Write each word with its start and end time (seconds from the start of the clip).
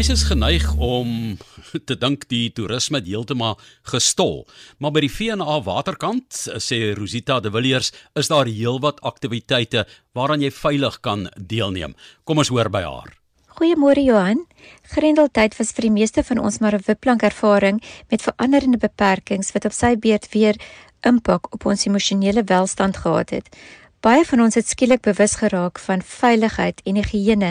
Mense 0.00 0.14
is 0.16 0.30
geneig 0.30 0.64
om 0.80 1.08
te 1.88 1.92
dink 1.92 2.22
die 2.32 2.46
toerisme 2.56 3.02
het 3.02 3.08
heeltemal 3.10 3.58
gestol, 3.90 4.46
maar 4.80 4.94
by 4.96 5.02
die 5.04 5.10
V&A 5.12 5.58
waterkant, 5.66 6.38
sê 6.64 6.78
Rosita 6.96 7.36
de 7.44 7.50
Villiers, 7.52 7.90
is 8.16 8.30
daar 8.32 8.48
heelwat 8.48 9.02
aktiwiteite 9.04 9.82
waaraan 10.16 10.40
jy 10.40 10.48
veilig 10.56 10.96
kan 11.04 11.26
deelneem. 11.36 11.92
Kom 12.24 12.40
ons 12.40 12.48
hoor 12.48 12.70
by 12.72 12.80
haar. 12.86 13.12
Goeiemôre 13.58 14.00
Johan. 14.00 14.46
Grendeltyd 14.94 15.58
was 15.60 15.74
vir 15.76 15.90
die 15.90 15.94
meeste 15.98 16.24
van 16.24 16.40
ons 16.40 16.62
maar 16.64 16.78
'n 16.80 16.86
wipplank 16.88 17.20
ervaring 17.28 17.84
met 18.08 18.24
veranderende 18.24 18.80
beperkings 18.80 19.52
wat 19.52 19.68
op 19.68 19.76
sy 19.76 19.98
beurt 20.00 20.32
weer 20.32 20.56
impak 21.04 21.52
op 21.52 21.66
ons 21.66 21.84
emosionele 21.84 22.42
welstand 22.48 23.04
gehad 23.04 23.36
het. 23.36 23.52
Baie 24.00 24.22
van 24.24 24.40
ons 24.40 24.54
het 24.56 24.64
skielik 24.64 25.02
bewus 25.04 25.34
geraak 25.36 25.76
van 25.84 26.00
veiligheid 26.00 26.78
en 26.88 26.96
higiëne 26.96 27.50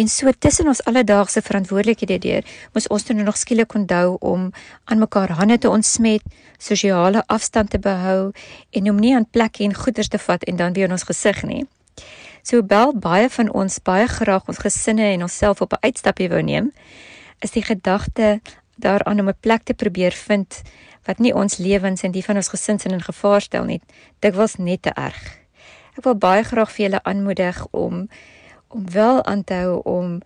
en 0.00 0.06
so 0.08 0.32
tussen 0.32 0.70
ons 0.72 0.80
alledaagse 0.88 1.42
verantwoordelikhede 1.44 2.16
deur 2.24 2.48
moes 2.72 2.88
ons 2.88 3.04
nou 3.10 3.26
nog 3.26 3.36
skielik 3.36 3.76
onthou 3.76 4.16
om 4.24 4.46
aan 4.88 5.02
mekaar 5.02 5.34
hande 5.36 5.58
te 5.60 5.68
ontsmet, 5.68 6.24
sosiale 6.56 7.20
afstand 7.28 7.74
te 7.76 7.78
behou 7.78 8.32
en 8.72 8.90
om 8.94 9.04
nie 9.04 9.12
aan 9.12 9.28
plekke 9.28 9.66
en 9.68 9.76
goederes 9.76 10.08
te 10.08 10.22
vat 10.24 10.48
en 10.48 10.56
dan 10.56 10.72
weer 10.72 10.88
in 10.88 10.96
ons 10.96 11.04
gesig 11.04 11.44
nie. 11.44 11.66
So 12.40 12.64
bel 12.64 12.96
baie 12.96 13.28
van 13.36 13.52
ons 13.52 13.76
baie 13.84 14.08
graag 14.08 14.48
ons 14.48 14.64
gesinne 14.64 15.12
en 15.12 15.28
onsself 15.28 15.60
op 15.60 15.76
'n 15.76 15.84
uitstapie 15.84 16.32
wou 16.32 16.42
neem, 16.42 16.72
is 17.44 17.50
die 17.50 17.64
gedagte 17.64 18.40
daaraan 18.80 19.20
om 19.20 19.28
'n 19.28 19.40
plek 19.40 19.62
te 19.64 19.74
probeer 19.74 20.12
vind 20.12 20.62
wat 21.04 21.18
nie 21.18 21.34
ons 21.34 21.58
lewens 21.58 22.02
en 22.02 22.12
die 22.12 22.24
van 22.24 22.36
ons 22.36 22.48
gesins 22.48 22.84
in 22.84 23.02
gevaar 23.02 23.40
stel 23.40 23.64
nie, 23.64 23.80
dikwels 24.20 24.56
net 24.56 24.82
te 24.82 24.90
erg. 24.90 25.43
Ek 25.94 26.04
wil 26.04 26.16
baie 26.18 26.42
graag 26.42 26.72
vir 26.74 26.84
julle 26.86 27.02
aanmoedig 27.02 27.66
om 27.70 28.08
om 28.74 28.90
wel 28.90 29.24
aan 29.24 29.44
te 29.44 29.54
hou 29.54 29.82
om 29.86 30.16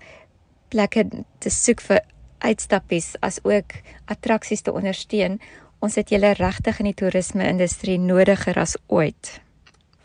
plekke 0.73 1.05
te 1.39 1.51
soek 1.53 1.83
vir 1.85 2.01
uitstappies 2.39 3.11
as 3.21 3.37
ook 3.45 3.75
attraksies 4.09 4.65
te 4.65 4.73
ondersteun. 4.73 5.37
Ons 5.85 5.99
het 6.01 6.09
julle 6.11 6.33
regtig 6.39 6.81
in 6.81 6.89
die 6.89 6.97
toerisme 6.97 7.45
industrie 7.45 7.99
nodiger 8.01 8.57
as 8.59 8.77
ooit. 8.87 9.35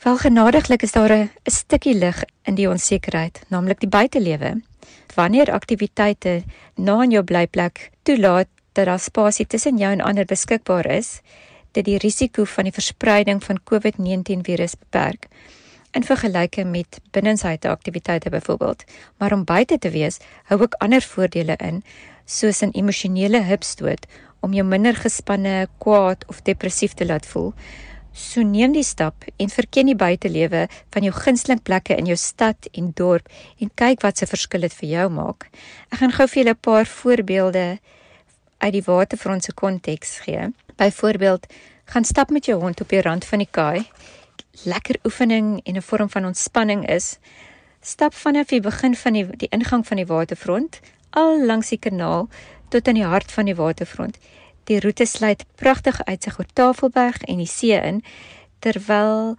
Wel 0.04 0.18
genadiglik 0.20 0.84
is 0.84 0.92
daar 0.92 1.14
'n 1.14 1.30
stukkie 1.46 1.96
lig 1.96 2.24
in 2.44 2.56
die 2.56 2.70
onsekerheid, 2.70 3.42
naamlik 3.48 3.80
die 3.80 3.90
buitelewe. 3.90 4.62
Wanneer 5.16 5.52
aktiwiteite 5.52 6.44
na 6.76 7.04
in 7.04 7.12
jou 7.12 7.24
blyplek 7.24 7.92
toelaat 8.04 8.48
dat 8.74 8.86
daar 8.86 9.00
spasie 9.00 9.48
tussen 9.48 9.78
jou 9.78 9.92
en 9.92 10.02
ander 10.02 10.26
beskikbaar 10.26 10.86
is, 10.86 11.22
dit 11.72 11.86
die 11.86 11.98
risiko 11.98 12.44
van 12.44 12.64
die 12.64 12.74
verspreiding 12.74 13.44
van 13.44 13.60
COVID-19 13.72 14.42
virus 14.42 14.76
beperk 14.76 15.28
in 15.94 16.04
vergelyking 16.04 16.72
met 16.72 17.00
binnenshuise 17.12 17.70
aktiwiteite 17.70 18.30
byvoorbeeld. 18.30 18.84
Maar 19.18 19.34
om 19.34 19.44
buite 19.44 19.78
te 19.78 19.90
wees, 19.90 20.20
hou 20.50 20.62
ook 20.62 20.74
ander 20.74 21.02
voordele 21.02 21.56
in, 21.58 21.84
soos 22.26 22.62
'n 22.62 22.72
emosionele 22.74 23.44
hupstoot 23.44 24.06
om 24.40 24.54
jou 24.54 24.66
minder 24.68 24.96
gespanne, 24.96 25.68
kwaad 25.78 26.26
of 26.28 26.42
depressief 26.42 26.94
te 26.94 27.06
laat 27.06 27.26
voel. 27.26 27.54
So 28.14 28.42
neem 28.42 28.72
die 28.72 28.84
stap 28.84 29.24
en 29.38 29.50
verken 29.50 29.86
die 29.86 29.96
buitelewe 29.96 30.68
van 30.90 31.02
jou 31.04 31.14
gunsteling 31.14 31.62
plekke 31.62 31.96
in 31.96 32.06
jou 32.06 32.18
stad 32.18 32.68
en 32.72 32.92
dorp 32.94 33.30
en 33.60 33.72
kyk 33.76 34.02
wat 34.02 34.18
se 34.18 34.26
verskil 34.26 34.62
dit 34.62 34.74
vir 34.74 34.90
jou 34.90 35.10
maak. 35.10 35.50
Ek 35.90 36.00
gaan 36.00 36.12
gou 36.12 36.28
vir 36.28 36.44
julle 36.44 36.54
'n 36.54 36.62
paar 36.62 36.86
voorbeelde 36.86 37.80
uit 38.58 38.74
die 38.74 38.84
waterfront 38.86 39.44
se 39.44 39.54
konteks 39.54 40.20
gee. 40.20 40.54
Byvoorbeeld, 40.76 41.48
gaan 41.86 42.04
stap 42.04 42.30
met 42.30 42.46
jou 42.46 42.60
hond 42.62 42.82
op 42.82 42.90
die 42.90 43.02
rand 43.02 43.26
van 43.26 43.40
die 43.40 43.52
kaai 43.52 43.86
lekker 44.62 45.00
oefening 45.04 45.60
en 45.64 45.76
'n 45.76 45.82
vorm 45.82 46.10
van 46.10 46.26
ontspanning 46.26 46.88
is, 46.90 47.18
stap 47.82 48.14
vanaf 48.14 48.48
die 48.48 48.62
begin 48.62 48.96
van 48.96 49.14
die 49.14 49.26
die 49.26 49.50
ingang 49.50 49.88
van 49.88 49.98
die 49.98 50.06
waterfront 50.06 50.80
al 51.10 51.46
langs 51.46 51.70
die 51.70 51.80
kanaal 51.80 52.30
tot 52.70 52.88
aan 52.88 52.98
die 52.98 53.06
hart 53.06 53.32
van 53.32 53.46
die 53.46 53.56
waterfront. 53.56 54.18
Die 54.64 54.80
roete 54.80 55.06
sluit 55.06 55.46
pragtige 55.56 56.06
uitsig 56.06 56.40
oor 56.40 56.48
Tafelberg 56.54 57.22
en 57.22 57.38
die 57.38 57.50
see 57.50 57.78
in 57.78 58.04
terwyl 58.60 59.36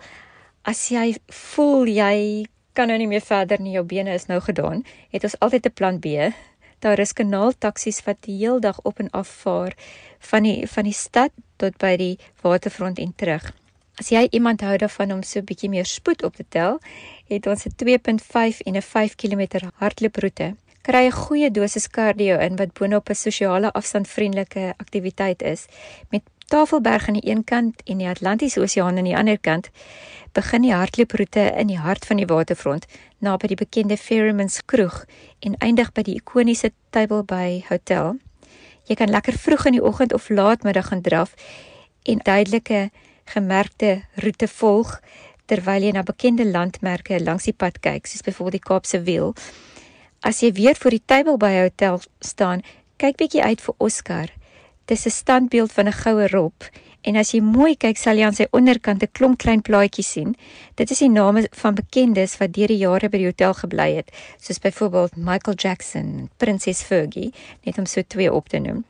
as 0.62 0.88
jy 0.88 1.14
voel 1.28 1.88
jy 1.88 2.46
kan 2.74 2.90
nou 2.90 2.98
nie 2.98 3.08
meer 3.08 3.22
verder 3.22 3.60
nie, 3.60 3.74
jou 3.76 3.84
bene 3.86 4.14
is 4.14 4.26
nou 4.26 4.40
gedaan, 4.42 4.82
het 5.14 5.24
ons 5.24 5.38
altyd 5.38 5.66
'n 5.66 5.72
plan 5.72 5.98
B. 5.98 6.32
Daar 6.78 6.98
is 6.98 7.12
kanaaltaksies 7.12 8.02
wat 8.04 8.16
die 8.20 8.36
heel 8.36 8.60
dag 8.60 8.80
op 8.82 8.98
en 8.98 9.10
af 9.10 9.28
vaar 9.28 9.72
van 10.18 10.42
die 10.42 10.66
van 10.66 10.84
die 10.84 10.92
stad 10.92 11.30
tot 11.56 11.78
by 11.78 11.96
die 11.96 12.18
waterfront 12.42 12.98
en 12.98 13.14
terug. 13.16 13.52
As 13.94 14.10
jy 14.10 14.26
iemand 14.34 14.64
hou 14.66 14.74
daarvan 14.76 15.12
om 15.12 15.22
so 15.22 15.38
'n 15.38 15.44
bietjie 15.44 15.68
meer 15.70 15.86
spoed 15.86 16.24
op 16.24 16.34
te 16.34 16.44
tel, 16.48 16.80
het 17.28 17.46
ons 17.46 17.66
'n 17.66 17.74
2.5 17.76 18.60
en 18.66 18.76
'n 18.76 18.82
5 18.82 19.14
km 19.14 19.70
hardlooproete. 19.74 20.56
Kry 20.82 21.06
'n 21.06 21.12
goeie 21.12 21.50
dosis 21.50 21.88
cardio 21.88 22.38
in 22.38 22.56
wat 22.56 22.72
boonop 22.72 23.08
'n 23.08 23.14
sosiale 23.14 23.72
afstandvriendelike 23.72 24.74
aktiwiteit 24.76 25.42
is. 25.42 25.66
Met 26.10 26.22
Tafelberg 26.46 27.08
aan 27.08 27.14
die 27.20 27.30
een 27.30 27.44
kant 27.44 27.82
en 27.84 27.98
die 27.98 28.08
Atlantiese 28.08 28.60
Oseaan 28.60 28.96
aan 28.96 29.04
die 29.04 29.16
ander 29.16 29.38
kant, 29.38 29.70
begin 30.32 30.62
die 30.62 30.74
hardlooproete 30.74 31.52
in 31.56 31.66
die 31.66 31.78
hart 31.78 32.06
van 32.06 32.16
die 32.16 32.26
waterfront, 32.26 32.86
naby 33.18 33.46
die 33.46 33.56
bekende 33.56 33.96
Ferryman's 33.96 34.64
kroeg 34.64 35.04
en 35.40 35.56
eindig 35.56 35.92
by 35.92 36.02
die 36.02 36.14
ikoniese 36.14 36.72
Table 36.90 37.22
Bay 37.22 37.64
Hotel. 37.68 38.18
Jy 38.84 38.94
kan 38.94 39.10
lekker 39.10 39.32
vroeg 39.32 39.66
in 39.66 39.72
die 39.72 39.84
oggend 39.84 40.12
of 40.12 40.28
laatmiddag 40.28 40.86
gaan 40.86 41.00
draf 41.00 41.34
en 42.02 42.18
duidelike 42.18 42.90
gemerkte 43.24 44.02
roete 44.14 44.48
volg 44.48 45.00
terwyl 45.46 45.82
jy 45.82 45.92
na 45.92 46.02
bekende 46.02 46.44
landmerke 46.44 47.18
langs 47.20 47.44
die 47.44 47.56
pad 47.56 47.80
kyk, 47.84 48.06
soos 48.06 48.24
byvoorbeeld 48.24 48.60
die 48.60 48.68
Kaapse 48.68 49.02
Wiel. 49.04 49.34
As 50.24 50.40
jy 50.40 50.52
weer 50.56 50.76
voor 50.80 50.96
die 50.96 51.04
tafel 51.04 51.36
by 51.36 51.50
'n 51.52 51.62
hotel 51.68 52.00
staan, 52.20 52.62
kyk 52.96 53.16
bietjie 53.16 53.42
uit 53.42 53.60
vir 53.60 53.74
Oscar. 53.78 54.28
Dis 54.86 55.06
'n 55.06 55.10
standbeeld 55.10 55.72
van 55.72 55.88
'n 55.88 55.92
goue 55.92 56.28
rop 56.28 56.64
en 57.02 57.16
as 57.16 57.32
jy 57.34 57.40
mooi 57.40 57.76
kyk, 57.76 57.96
sal 57.96 58.16
jy 58.16 58.24
aan 58.24 58.34
sy 58.34 58.46
onderkant 58.50 59.02
'n 59.02 59.12
klomp 59.12 59.38
klein 59.38 59.62
plaatjies 59.62 60.10
sien. 60.10 60.36
Dit 60.74 60.90
is 60.90 60.98
die 60.98 61.10
name 61.10 61.48
van 61.50 61.74
bekendes 61.74 62.38
wat 62.38 62.52
deur 62.52 62.68
die 62.68 62.78
jare 62.78 63.08
by 63.08 63.18
die 63.18 63.26
hotel 63.26 63.54
gebly 63.54 63.94
het, 63.96 64.10
soos 64.40 64.58
byvoorbeeld 64.58 65.16
Michael 65.16 65.56
Jackson, 65.56 66.30
Prinses 66.36 66.82
Fergie, 66.82 67.32
net 67.64 67.78
om 67.78 67.86
so 67.86 68.02
twee 68.02 68.32
op 68.32 68.48
te 68.48 68.58
noem. 68.58 68.84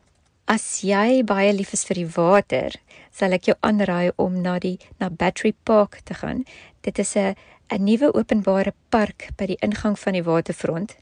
As 0.44 0.82
jy 0.84 1.22
baie 1.24 1.54
lief 1.56 1.70
is 1.72 1.86
vir 1.88 1.96
die 2.02 2.10
water, 2.12 2.74
sal 3.08 3.32
ek 3.32 3.46
jou 3.48 3.54
aanraai 3.64 4.12
om 4.20 4.42
na 4.44 4.58
die 4.60 4.76
na 5.00 5.08
Battery 5.08 5.54
Park 5.64 6.02
te 6.04 6.12
gaan. 6.18 6.42
Dit 6.84 6.98
is 6.98 7.16
'n 7.16 7.32
'n 7.72 7.84
nuwe 7.84 8.12
openbare 8.12 8.74
park 8.90 9.30
by 9.38 9.46
die 9.46 9.56
ingang 9.62 9.96
van 9.98 10.12
die 10.12 10.22
waterfront. 10.22 10.96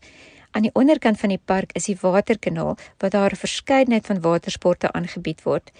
Aan 0.52 0.62
die 0.62 0.74
onderkant 0.74 1.18
van 1.18 1.30
die 1.30 1.42
park 1.44 1.72
is 1.74 1.86
die 1.86 1.98
waterkanaal 2.00 2.78
waar 2.98 3.10
daar 3.10 3.32
'n 3.32 3.44
verskeidenheid 3.44 4.06
van 4.06 4.20
watersporte 4.20 4.92
aangebied 4.92 5.42
word. 5.42 5.72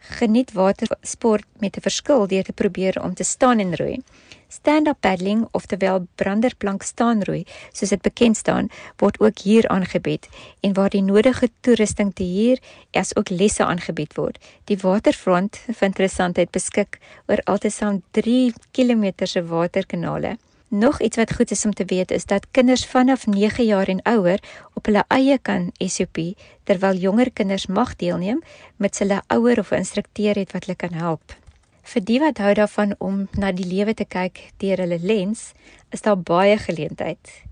Geniet 0.00 0.52
watersport 0.52 1.44
met 1.58 1.76
'n 1.76 1.80
verskil 1.80 2.26
deur 2.26 2.42
te 2.42 2.52
probeer 2.52 3.02
om 3.02 3.14
te 3.14 3.24
staan 3.24 3.58
en 3.58 3.76
roei. 3.76 4.02
Stand-up 4.48 4.96
paddling 5.00 5.48
of 5.50 5.66
terwyl 5.66 6.06
branderplank 6.14 6.82
staan 6.82 7.22
roei, 7.22 7.44
soos 7.72 7.88
dit 7.88 8.02
bekend 8.02 8.36
staan, 8.36 8.68
word 8.96 9.20
ook 9.20 9.38
hier 9.38 9.68
aangebied 9.68 10.28
en 10.60 10.72
waar 10.72 10.90
die 10.90 11.02
nodige 11.02 11.48
toerusting 11.60 12.14
te 12.14 12.24
huur 12.24 12.58
as 12.90 13.16
ook 13.16 13.28
lesse 13.28 13.64
aangebied 13.64 14.14
word. 14.14 14.38
Die 14.64 14.78
waterfront 14.78 15.56
vir 15.56 15.86
interessantheid 15.86 16.50
beskik 16.50 16.98
oor 17.26 17.40
altesaam 17.44 18.02
3 18.10 18.52
km 18.72 19.12
se 19.24 19.44
waterkanale. 19.44 20.38
Nog 20.70 21.00
iets 21.00 21.16
wat 21.16 21.34
goed 21.34 21.50
is 21.50 21.64
om 21.64 21.72
te 21.72 21.84
weet 21.84 22.10
is 22.10 22.24
dat 22.24 22.46
kinders 22.50 22.86
vanaf 22.86 23.26
9 23.26 23.64
jaar 23.64 23.88
en 23.88 24.02
ouer 24.02 24.38
op 24.74 24.84
hulle 24.86 25.04
eie 25.08 25.38
kan 25.42 25.72
SOP 25.76 26.18
terwyl 26.62 26.94
jonger 26.94 27.30
kinders 27.32 27.66
mag 27.66 27.96
deelneem 27.96 28.42
met 28.76 28.98
hulle 28.98 29.22
ouer 29.26 29.58
of 29.58 29.70
instrukteur 29.70 30.34
het 30.34 30.52
wat 30.52 30.64
hulle 30.64 30.76
kan 30.76 30.92
help. 30.92 31.34
Vir 31.82 32.04
die 32.04 32.20
wat 32.22 32.38
hou 32.38 32.54
daarvan 32.54 32.94
om 32.98 33.26
na 33.34 33.50
die 33.52 33.66
lewe 33.66 33.94
te 33.98 34.06
kyk 34.06 34.38
deur 34.62 34.78
hulle 34.78 34.98
lens, 35.02 35.52
is 35.90 36.06
daar 36.06 36.22
baie 36.22 36.54
geleentheid. 36.58 37.42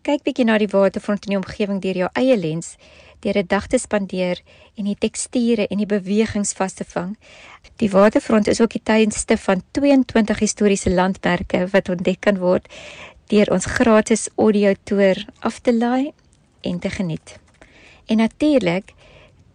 Kyk 0.00 0.24
bietjie 0.24 0.48
na 0.48 0.56
die 0.58 0.72
waterfront 0.72 1.28
in 1.28 1.36
die 1.36 1.42
omgewing 1.42 1.84
deur 1.84 2.00
jou 2.06 2.08
eie 2.16 2.36
lens, 2.36 2.78
deur 3.24 3.38
'n 3.40 3.46
dag 3.48 3.66
te 3.66 3.78
spandeer 3.78 4.40
en 4.76 4.84
die 4.84 4.98
teksture 4.98 5.66
en 5.68 5.78
die 5.78 5.88
bewegings 5.88 6.52
vas 6.52 6.72
te 6.72 6.84
vang. 6.84 7.16
Die 7.76 7.90
waterfront 7.90 8.46
is 8.48 8.60
ook 8.60 8.76
die 8.76 8.82
tuinste 8.82 9.36
van 9.36 9.62
22 9.70 10.38
historiese 10.38 10.90
landmerke 10.90 11.66
wat 11.72 11.88
ontdek 11.88 12.20
kan 12.20 12.38
word 12.38 12.68
deur 13.32 13.50
ons 13.50 13.66
gratis 13.66 14.28
audio 14.36 14.74
toer 14.84 15.24
af 15.40 15.60
te 15.60 15.72
laai 15.74 16.12
en 16.60 16.78
te 16.78 16.90
geniet. 16.90 17.38
En 18.06 18.16
natuurlik 18.16 18.92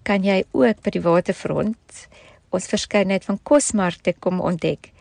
kan 0.04 0.24
jy 0.24 0.44
ook 0.52 0.82
by 0.82 0.90
die 0.90 1.02
waterfront 1.02 2.08
ons 2.50 2.68
verskeidenheid 2.68 3.26
van 3.26 3.40
kosmarkte 3.44 4.14
kom 4.20 4.42
ontdek. 4.42 4.92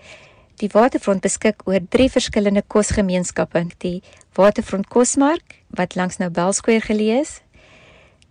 Die 0.59 0.69
Waterfront 0.73 1.23
beskik 1.23 1.61
oor 1.71 1.79
drie 1.89 2.09
verskillende 2.11 2.65
kosgemeenskappe: 2.67 3.61
die 3.79 4.03
Waterfront 4.35 4.89
Kosmark 4.91 5.61
wat 5.79 5.95
langs 5.95 6.19
Nobel 6.19 6.53
Square 6.53 6.83
geleë 6.83 7.21
is. 7.21 7.41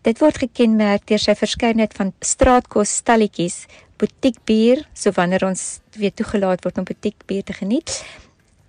Dit 0.08 0.22
word 0.24 0.38
gekenmerk 0.40 1.04
deur 1.10 1.20
sy 1.20 1.34
verskeidenheid 1.36 1.92
van 1.98 2.14
straatkos 2.24 2.94
stalletjies, 3.02 3.66
butiekbier, 4.00 4.86
so 4.96 5.12
wanneer 5.18 5.44
ons 5.44 5.82
weer 6.00 6.14
toegelaat 6.16 6.64
word 6.64 6.80
om 6.80 6.88
butiekbier 6.88 7.44
te 7.44 7.56
geniet 7.58 7.98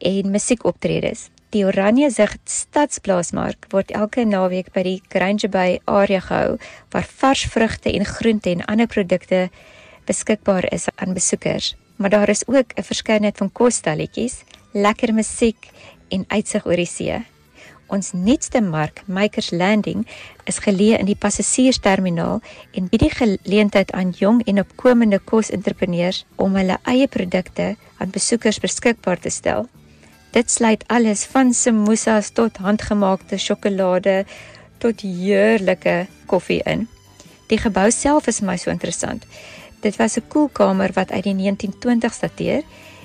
en 0.02 0.32
musiekoptredes. 0.34 1.28
Die 1.54 1.62
Oranje 1.62 2.10
Sig 2.10 2.34
Stadsplaasmark 2.42 3.70
word 3.70 3.94
elke 3.94 4.26
naweek 4.26 4.72
by 4.74 4.82
die 4.88 4.96
Grange 5.14 5.46
Bay 5.46 5.78
area 5.86 6.18
gehou 6.26 6.58
waar 6.90 7.06
vars 7.22 7.46
vrugte 7.54 7.94
en 7.94 8.10
groente 8.18 8.50
en 8.50 8.66
ander 8.66 8.90
produkte 8.90 9.46
beskikbaar 10.10 10.66
is 10.74 10.90
aan 10.96 11.14
besoekers. 11.14 11.76
Maar 12.02 12.18
daar 12.18 12.34
is 12.34 12.46
ook 12.48 12.74
'n 12.74 12.82
verskeidenheid 12.82 13.38
van 13.38 13.52
kosstalletjies, 13.52 14.42
lekker 14.74 15.14
musiek 15.14 15.70
en 16.10 16.24
uitsig 16.28 16.66
oor 16.66 16.76
die 16.76 16.86
see. 16.86 17.22
Ons 17.88 18.10
nuutste 18.12 18.60
mark, 18.60 19.00
Makers 19.08 19.48
Landing, 19.50 20.02
is 20.44 20.58
geleë 20.60 20.98
in 21.00 21.08
die 21.08 21.16
passasiersterminaal 21.16 22.42
en 22.76 22.88
bied 22.92 23.00
die 23.06 23.14
geleentheid 23.14 23.94
aan 23.96 24.10
jong 24.18 24.42
en 24.44 24.60
opkomende 24.60 25.18
kosentrepreneurs 25.30 26.26
om 26.36 26.58
hulle 26.60 26.76
eie 26.92 27.08
produkte 27.08 27.70
aan 27.96 28.12
besoekers 28.12 28.60
beskikbaar 28.60 29.22
te 29.24 29.32
stel. 29.32 29.64
Dit 30.36 30.52
sluit 30.52 30.84
alles 30.92 31.24
van 31.32 31.54
samosas 31.56 32.28
tot 32.36 32.60
handgemaakte 32.60 33.40
sjokolade 33.40 34.18
tot 34.84 35.00
heerlike 35.00 36.02
koffie 36.28 36.60
in. 36.68 36.84
Die 37.48 37.56
gebou 37.56 37.88
self 37.90 38.28
is 38.28 38.42
my 38.44 38.58
so 38.60 38.70
interessant. 38.70 39.24
Dit 39.80 39.96
was 39.96 40.18
'n 40.18 40.28
koelkamer 40.28 40.92
wat 40.92 41.10
uit 41.10 41.24
die 41.24 41.34
1920s 41.34 42.20
dateer 42.20 42.62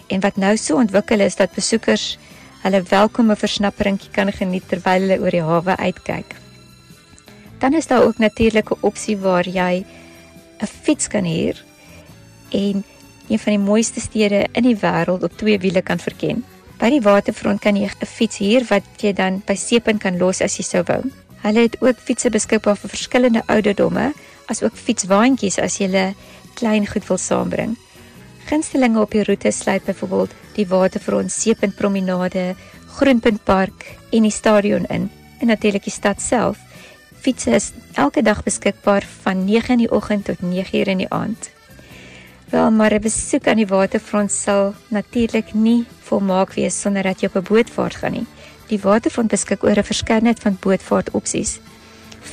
en 0.07 0.19
wat 0.19 0.35
nou 0.35 0.57
so 0.57 0.75
ontwikkel 0.75 1.19
is 1.19 1.35
dat 1.35 1.55
besoekers 1.55 2.17
hulle 2.63 2.81
welkome 2.89 3.35
versnapperingkie 3.35 4.11
kan 4.15 4.31
geniet 4.31 4.67
terwyl 4.71 5.03
hulle 5.03 5.19
oor 5.19 5.35
die 5.35 5.43
hawe 5.43 5.75
uitkyk. 5.77 6.35
Dan 7.59 7.73
is 7.73 7.87
daar 7.87 8.03
ook 8.03 8.17
natuurlik 8.17 8.71
'n 8.71 8.81
opsie 8.81 9.17
waar 9.17 9.47
jy 9.47 9.85
'n 10.61 10.67
fiets 10.83 11.07
kan 11.07 11.25
huur 11.25 11.63
en 12.51 12.83
een 13.27 13.39
van 13.39 13.53
die 13.53 13.65
mooiste 13.65 13.99
stede 13.99 14.47
in 14.51 14.63
die 14.63 14.77
wêreld 14.77 15.23
op 15.23 15.37
twee 15.37 15.59
wiele 15.59 15.81
kan 15.81 15.99
verken. 15.99 16.43
By 16.79 16.89
die 16.89 17.01
waterfront 17.01 17.59
kan 17.59 17.75
jy 17.75 17.87
'n 17.87 18.05
fiets 18.05 18.37
huur 18.37 18.65
wat 18.69 18.83
jy 18.97 19.13
dan 19.13 19.41
by 19.45 19.55
Seepunt 19.55 20.01
kan 20.01 20.17
los 20.17 20.41
as 20.41 20.57
jy 20.57 20.63
sou 20.63 20.83
wou. 20.83 21.01
Hulle 21.41 21.59
het 21.59 21.81
ook 21.81 21.95
fietses 21.99 22.31
beskikbaar 22.31 22.75
vir 22.75 22.89
verskillende 22.89 23.43
ouderdomme, 23.45 24.13
asook 24.45 24.75
fietswaandjies 24.75 25.59
as 25.59 25.77
jy 25.77 25.87
'n 25.87 26.15
klein 26.53 26.87
goed 26.87 27.07
wil 27.07 27.17
saambring. 27.17 27.77
Gunstelinge 28.45 28.99
op 28.99 29.11
die 29.11 29.23
roete 29.23 29.51
sluit 29.51 29.85
byvoorbeeld 29.85 30.31
die 30.55 30.67
waterfront 30.67 31.31
Seepunt 31.31 31.75
Promenade, 31.75 32.55
Groenpunt 32.95 33.43
Park 33.43 33.85
en 34.11 34.21
die 34.21 34.31
stadion 34.31 34.85
in, 34.85 35.09
en 35.39 35.47
natuurlik 35.47 35.83
die 35.83 35.93
stad 35.93 36.21
self. 36.21 36.59
Fietses 37.23 37.71
is 37.71 37.71
elke 37.95 38.21
dag 38.21 38.43
beskikbaar 38.43 39.05
van 39.23 39.45
9 39.45 39.73
in 39.77 39.85
die 39.85 39.91
oggend 39.91 40.25
tot 40.25 40.41
9:00 40.41 40.91
in 40.91 40.97
die 40.97 41.09
aand. 41.09 41.49
Wel, 42.49 42.71
maar 42.71 42.93
'n 42.93 43.01
besoek 43.01 43.47
aan 43.47 43.57
die 43.57 43.67
waterfront 43.67 44.31
sal 44.31 44.73
natuurlik 44.87 45.53
nie 45.53 45.85
volmaak 45.99 46.53
wees 46.53 46.81
sonder 46.81 47.03
dat 47.03 47.21
jy 47.21 47.27
op 47.27 47.35
'n 47.35 47.53
bootvaart 47.53 47.95
gaan 47.95 48.11
nie. 48.11 48.27
Die 48.67 48.79
waterfront 48.79 49.29
beskik 49.29 49.63
oor 49.63 49.77
'n 49.77 49.83
verskeidenheid 49.83 50.39
van 50.39 50.57
bootvaartopsies. 50.59 51.59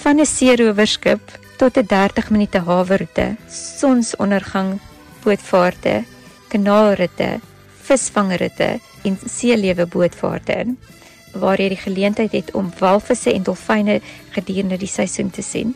Van 0.03 0.21
'n 0.21 0.27
seerowerskip 0.27 1.39
tot 1.57 1.77
'n 1.77 1.87
30 1.87 2.31
minute 2.31 2.59
haweroete, 2.59 3.37
sonsondergang 3.49 4.81
bootvaarte, 5.25 6.05
kanaalritte, 6.49 7.41
visvangritte 7.87 8.79
en 9.05 9.19
seelewe 9.27 9.87
bootvaarte 9.87 10.57
in 10.65 10.79
waar 11.33 11.61
jy 11.63 11.69
die 11.71 11.79
geleentheid 11.79 12.33
het 12.35 12.51
om 12.59 12.73
walvisse 12.79 13.31
en 13.33 13.45
dolfyne 13.47 14.01
gedurende 14.35 14.79
die 14.81 14.91
seisoen 14.91 15.31
te 15.31 15.43
sien. 15.43 15.75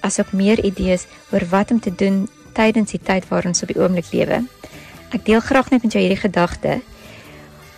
asook 0.04 0.32
meer 0.36 0.60
idees 0.64 1.06
oor 1.32 1.44
wat 1.52 1.70
om 1.70 1.80
te 1.80 1.94
doen 1.94 2.28
tydens 2.56 2.90
die 2.92 3.00
tyd 3.00 3.28
waarin 3.30 3.52
ons 3.54 3.62
op 3.64 3.68
die 3.72 3.80
oomblik 3.80 4.12
lewe. 4.12 4.38
Ek 5.14 5.24
deel 5.24 5.40
graag 5.40 5.70
net 5.72 5.82
met 5.86 5.92
jou 5.94 6.02
hierdie 6.02 6.20
gedagte. 6.20 6.80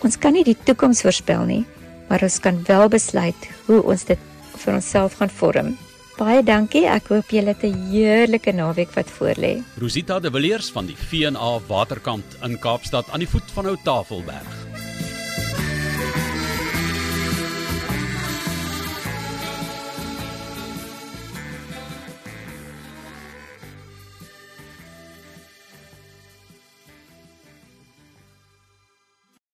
Ons 0.03 0.19
kan 0.19 0.33
nie 0.35 0.45
die 0.45 0.59
toekoms 0.59 1.03
voorspel 1.07 1.47
nie, 1.47 1.65
maar 2.09 2.23
ons 2.27 2.41
kan 2.43 2.65
wel 2.67 2.89
besluit 2.91 3.39
hoe 3.69 3.83
ons 3.83 4.05
dit 4.09 4.19
vir 4.65 4.75
onsself 4.75 5.13
gaan 5.21 5.31
vorm. 5.31 5.77
Baie 6.19 6.43
dankie. 6.45 6.85
Ek 6.87 7.09
hoop 7.09 7.31
julle 7.33 7.55
het 7.55 7.65
'n 7.65 7.89
heerlike 7.91 8.53
naweek 8.53 8.93
wat 8.95 9.09
voorlê. 9.19 9.63
Rosita 9.79 10.21
de 10.21 10.31
Villiers 10.31 10.71
van 10.71 10.87
die 10.87 10.97
V&A 10.97 11.61
Waterkant 11.67 12.37
in 12.43 12.59
Kaapstad 12.59 13.11
aan 13.11 13.21
die 13.21 13.29
voet 13.29 13.51
van 13.55 13.67
ou 13.67 13.77
Tafelberg. 13.85 14.72